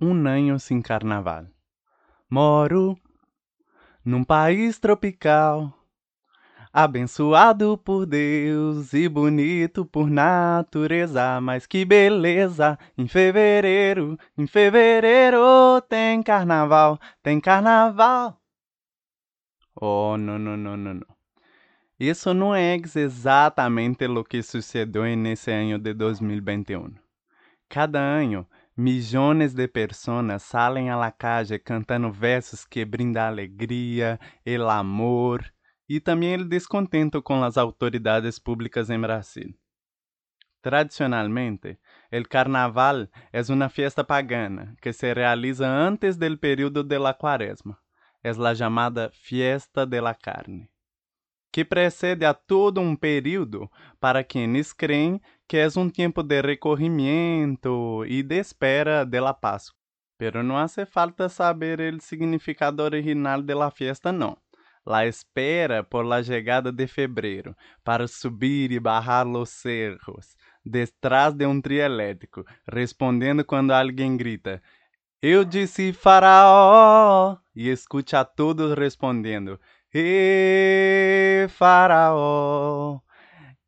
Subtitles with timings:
[0.00, 1.46] Um ano sem carnaval.
[2.28, 2.96] Moro
[4.04, 5.72] num país tropical,
[6.72, 11.40] abençoado por Deus e bonito por natureza.
[11.40, 12.76] Mas que beleza!
[12.98, 18.40] Em fevereiro, em fevereiro tem carnaval, tem carnaval.
[19.80, 21.06] Oh, não, não, não, não, não.
[21.98, 26.92] Isso não é exatamente o que sucedeu nesse ano de 2021.
[27.68, 28.46] Cada ano
[28.76, 35.44] Millones de pessoas a la calle cantando versos que brindam alegria, el amor
[35.88, 39.54] e também o descontento com as autoridades públicas em Brasil.
[40.60, 41.78] Tradicionalmente,
[42.10, 47.78] o carnaval é uma fiesta pagana que se realiza antes do período de la quaresma.
[48.24, 50.68] É a chamada Fiesta de la Carne,
[51.54, 58.04] que precede a todo um período para quienes creem que é um tempo de recorrimiento
[58.06, 59.38] e de espera de la.
[60.18, 64.36] Pero não hace falta saber o significado original de la fiesta, não.
[64.84, 71.46] La espera por la chegada de febrero para subir e bajar los cerros, detrás de
[71.46, 74.60] um trio elétrico, respondendo quando alguém grita:
[75.22, 77.38] Eu disse faraó!
[77.54, 79.60] E escute a todos respondendo:
[79.96, 82.98] E faraó!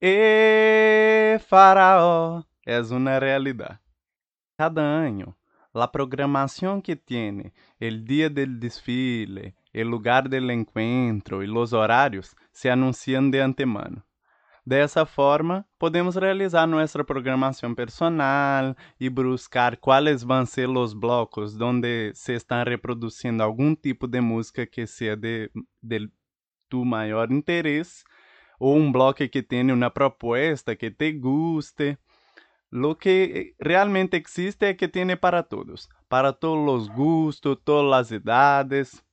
[0.00, 3.80] E Faraó é uma realidade.
[4.56, 5.34] Cada ano,
[5.74, 12.36] a programação que tem, o dia del desfile, o lugar del encuentro e os horários
[12.52, 14.00] se anunciam de antemano.
[14.64, 22.12] Dessa forma, podemos realizar nossa programação personal e buscar quais vão ser os blocos onde
[22.14, 25.50] se está reproduzindo algum tipo de música que seja de,
[25.82, 26.08] de
[26.68, 28.04] tu maior interesse
[28.60, 31.98] ou um bloco que tenha uma proposta que te guste.
[32.70, 38.10] Lo que realmente existe é que tem para todos, para todos os gustos, todas as
[38.12, 39.04] idades.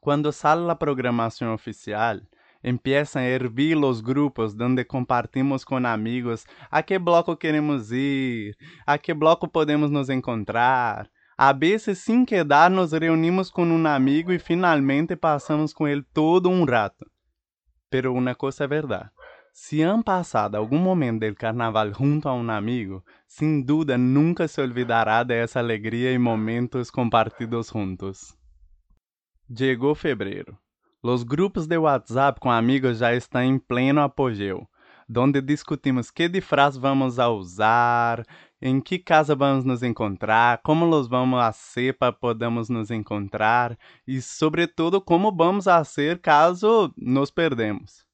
[0.00, 2.18] Quando sale a programação oficial,
[2.66, 8.98] empiezam a hervir os grupos onde compartimos com amigos a que bloco queremos ir, a
[8.98, 11.08] que bloco podemos nos encontrar.
[11.38, 16.48] A vezes, sem quedar, nos reunimos com um amigo e finalmente passamos com ele todo
[16.48, 17.06] um rato.
[17.88, 19.12] Pero una cosa es verdad.
[19.52, 24.60] Si han pasado algún momento del carnaval junto a un amigo, sin duda nunca se
[24.60, 28.36] olvidará de esa alegría y momentos compartidos juntos.
[29.48, 30.60] Llegó febrero.
[31.06, 34.68] Los grupos de WhatsApp com amigos já estão em pleno apogeu,
[35.08, 38.26] donde discutimos que disfraz vamos a usar,
[38.60, 43.78] em que casa vamos nos encontrar, como los vamos a ser para podemos nos encontrar
[44.04, 48.04] e, sobretudo, como vamos a ser caso nos perdemos.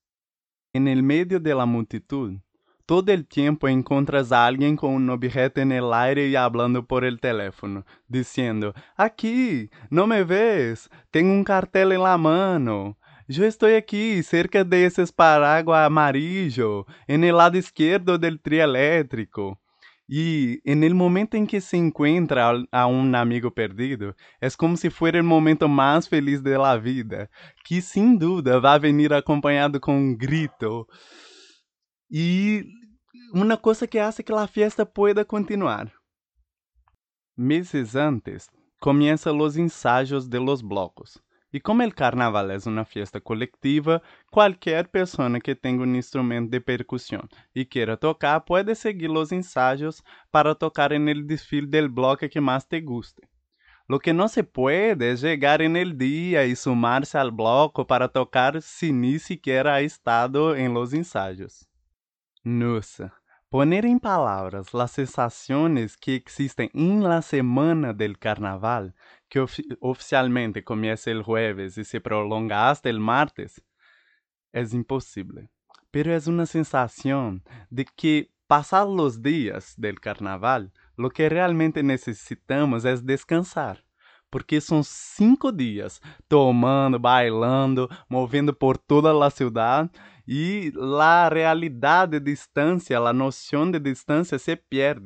[0.75, 2.39] En el medio de la multitud,
[2.93, 7.07] todo el tiempo encontras a alguien con un objeto en el aire y hablando por
[7.07, 12.99] el teléfono, diciendo, aquí, no me ves, tengo un cartel en la mano.
[13.27, 19.59] Yo estoy aquí, cerca de ese paraguas amarillo, en el lado izquierdo del trielétrico.
[20.07, 25.19] E no momento em que se encontra a um amigo perdido, é como se fosse
[25.19, 27.31] o momento mais feliz da vida,
[27.65, 30.87] que sem dúvida vai vir acompanhado com um grito.
[32.11, 32.82] E
[33.33, 35.91] uma coisa que hace que a fiesta pueda continuar.
[37.35, 41.19] Meses antes, começam os ensaios de los blocos.
[41.51, 46.61] E como o carnaval é uma fiesta coletiva, qualquer pessoa que tenha um instrumento de
[46.61, 52.29] percussão e queira tocar pode seguir os ensaios para tocar en el desfile del bloco
[52.29, 53.23] que mais te guste.
[53.89, 58.09] Lo que não se pode é chegar en el dia e sumarse al bloco para
[58.09, 61.67] tocar si ni siquiera ha estado en los ensayos.
[62.45, 63.13] Nossa,
[63.53, 68.95] poner em palavras as sensações que existem em la semana del carnaval
[69.29, 73.63] que ofi oficialmente comienza el jueves y se prolonga hasta el martes,
[74.55, 75.51] es imposible.
[75.91, 82.87] Pero es una sensación de que pasados los días del carnaval, lo que realmente necesitamos
[82.87, 83.85] es descansar.
[84.31, 89.91] Porque são cinco dias tomando, bailando, movendo por toda a cidade
[90.35, 95.05] e a realidade de distância, a noção de distância se perde.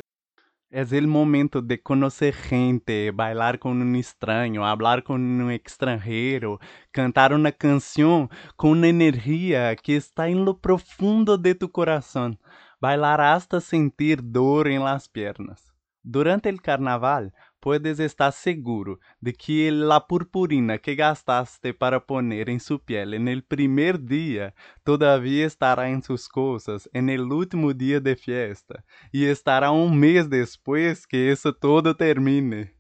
[0.71, 6.61] É o momento de conhecer gente, bailar com um estranho, hablar com um extranjero,
[6.93, 12.39] cantar uma canção com uma energia que está em lo profundo de tu coração,
[12.81, 15.73] bailar hasta sentir dor em las piernas.
[16.05, 22.61] Durante o carnaval, puedes estar seguro de que la purpurina que gastaste para poner en
[22.61, 24.55] su piel en el primer día
[24.85, 30.29] todavía estará en sus cosas en el último día de fiesta y estará un mes
[30.31, 32.75] después que eso todo termine.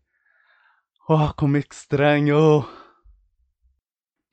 [1.08, 2.66] Oh, como extraño!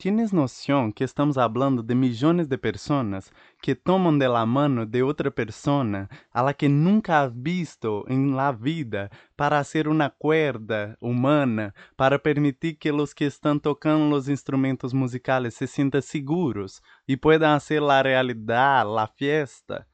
[0.03, 5.01] ¿Tienes noción que estamos hablando de millones de personas que toman de la mano de
[5.01, 10.97] otra persona a la que nunca has visto en la vida para hacer una cuerda
[10.99, 17.15] humana para permitir que los que están tocando los instrumentos musicales se sientan seguros y
[17.15, 19.87] puedan hacer la realidad, la fiesta?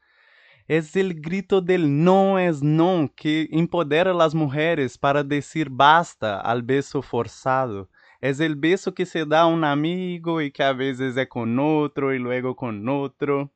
[0.66, 6.40] Es el grito del no es no que empodera a las mujeres para decir basta
[6.40, 7.88] al beso forzado
[8.20, 11.58] Es el beso que se da a un amigo y que a veces es con
[11.58, 13.50] otro y luego con otro.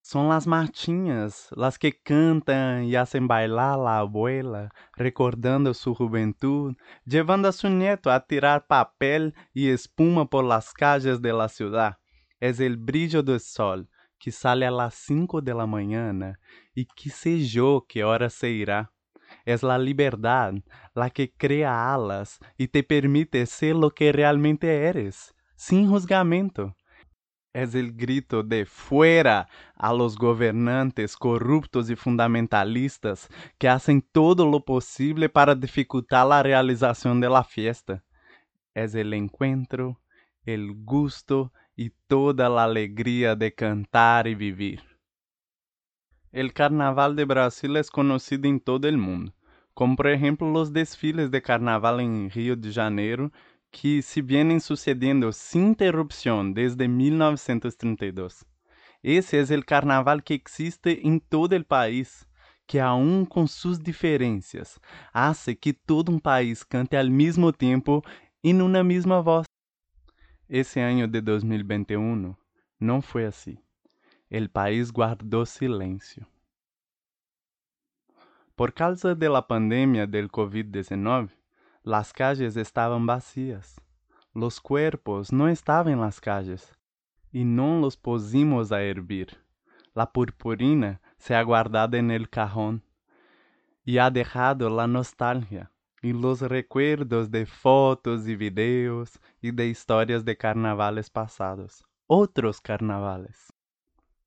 [0.00, 6.76] Son las marchinhas, las que cantan y hacen bailar a la abuela, recordando su juventud,
[7.04, 11.98] llevando a su nieto a tirar papel y espuma por las calles de la ciudad.
[12.38, 13.88] Es el brillo del sol,
[14.20, 16.38] que sale a las cinco de la mañana,
[16.72, 18.92] y que sé yo que hora se irá.
[19.46, 20.54] Es la libertad
[20.92, 26.74] la que crea alas y te permite ser lo que realmente eres, sin juzgamento.
[27.52, 34.64] Es el grito de fuera a los gobernantes corruptos y fundamentalistas que hacen todo lo
[34.64, 38.04] posible para dificultar la realización de la fiesta.
[38.74, 40.02] Es el encuentro,
[40.42, 44.95] el gusto y toda la alegría de cantar y vivir.
[46.36, 49.32] El carnaval de Brasil es conocido en todo el mundo.
[49.72, 53.32] como por exemplo os desfiles de carnaval em Rio de Janeiro,
[53.70, 58.44] que se vienen sucedendo sem interrupção desde 1932.
[59.02, 62.28] Esse é o carnaval que existe em todo o país,
[62.66, 64.78] que aún com suas diferenças,
[65.14, 68.04] hace que todo um país cante ao mesmo tempo
[68.44, 69.46] e numa mesma voz.
[70.50, 72.34] Esse ano de 2021
[72.78, 73.56] não foi assim.
[74.28, 76.26] O país guardou silêncio.
[78.56, 81.30] Por causa de la pandemia del COVID-19,
[81.84, 83.80] las calles estaban vacías.
[84.34, 86.76] Los cuerpos no estaban en las calles
[87.30, 89.28] y no los pusimos a hervir.
[89.94, 92.82] La purpurina se ha guardado en el cajón
[93.84, 95.70] y ha dejado la nostalgia
[96.02, 103.55] y los recuerdos de fotos y videos y de historias de carnavales pasados, otros carnavales.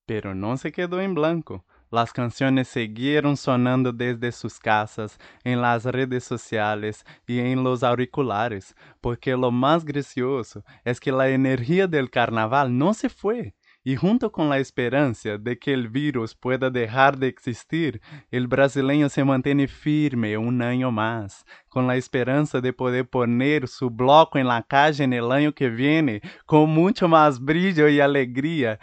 [0.09, 1.63] Pero no se quedó en blanco.
[1.91, 8.75] Las canciones siguieron sonando desde sus casas, en las redes sociales y en los auriculares,
[9.01, 13.53] porque lo más gracioso es que la energía del carnaval no se fue.
[13.83, 18.01] Y junto con la esperanza de que el virus pueda dejar de existir,
[18.31, 23.91] el brasileño se mantiene firme un año más, con la esperanza de poder poner su
[23.91, 28.79] bloco en la calle en el que viene, con mucho más brillo y alegría,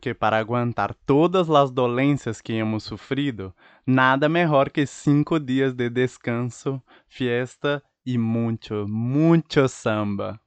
[0.00, 3.54] que para aguantar todas as dolências que hemos sofrido,
[3.86, 10.40] nada melhor que cinco dias de descanso, fiesta e muito, muito samba.